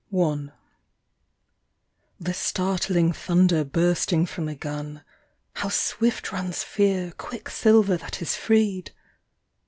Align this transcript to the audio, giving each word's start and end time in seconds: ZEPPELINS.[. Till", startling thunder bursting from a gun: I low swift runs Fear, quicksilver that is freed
ZEPPELINS.[. 0.09 0.49
Till", 2.25 2.33
startling 2.33 3.13
thunder 3.13 3.63
bursting 3.63 4.25
from 4.25 4.47
a 4.47 4.55
gun: 4.55 5.03
I 5.57 5.65
low 5.65 5.69
swift 5.69 6.31
runs 6.31 6.63
Fear, 6.63 7.13
quicksilver 7.19 7.97
that 7.97 8.19
is 8.19 8.35
freed 8.35 8.93